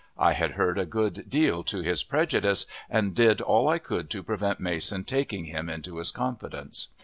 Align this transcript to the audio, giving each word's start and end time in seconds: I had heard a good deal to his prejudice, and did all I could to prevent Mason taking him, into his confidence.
I 0.17 0.33
had 0.33 0.53
heard 0.53 0.79
a 0.79 0.85
good 0.87 1.29
deal 1.29 1.63
to 1.65 1.81
his 1.81 2.03
prejudice, 2.03 2.65
and 2.89 3.13
did 3.13 3.39
all 3.39 3.69
I 3.69 3.77
could 3.77 4.09
to 4.09 4.23
prevent 4.23 4.59
Mason 4.59 5.03
taking 5.03 5.45
him, 5.45 5.69
into 5.69 5.97
his 5.97 6.09
confidence. 6.09 6.87